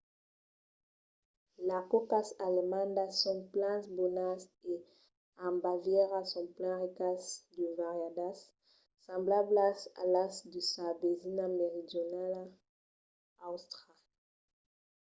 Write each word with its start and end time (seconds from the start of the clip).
las 1.67 1.83
còcas 1.91 2.27
alemandas 2.47 3.11
son 3.23 3.37
plan 3.53 3.79
bonas 3.97 4.39
e 4.71 4.75
en 5.47 5.53
bavièra 5.65 6.21
son 6.33 6.45
plan 6.57 6.75
ricas 6.85 7.21
e 7.61 7.63
variadas 7.81 8.37
semblablas 9.05 9.77
a 10.01 10.03
las 10.13 10.33
de 10.51 10.61
sa 10.71 10.87
vesina 11.01 11.45
meridionala 11.59 12.43
àustria 13.49 13.95